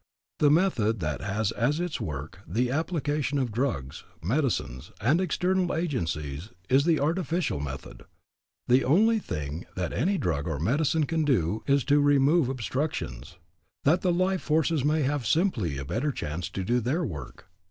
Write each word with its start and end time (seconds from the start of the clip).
The 0.39 0.49
method 0.49 0.99
that 1.01 1.21
has 1.21 1.51
as 1.51 1.79
its 1.79 2.01
work 2.01 2.39
the 2.47 2.71
application 2.71 3.37
of 3.37 3.51
drugs, 3.51 4.03
medicines 4.19 4.91
and 4.99 5.21
external 5.21 5.75
agencies 5.75 6.49
is 6.69 6.85
the 6.85 6.99
artificial 6.99 7.59
method. 7.59 8.05
The 8.67 8.83
only 8.83 9.19
thing 9.19 9.67
that 9.75 9.93
any 9.93 10.17
drug 10.17 10.47
or 10.47 10.55
any 10.55 10.65
medicine 10.65 11.05
can 11.05 11.23
do 11.23 11.61
is 11.67 11.83
to 11.83 12.01
remove 12.01 12.49
obstructions, 12.49 13.37
that 13.83 14.01
the 14.01 14.11
life 14.11 14.41
forces 14.41 14.83
may 14.83 15.03
have 15.03 15.27
simply 15.27 15.77
a 15.77 15.85
better 15.85 16.11
chance 16.11 16.49
to 16.49 16.63
do 16.63 16.79
their 16.79 17.05
work. 17.05 17.45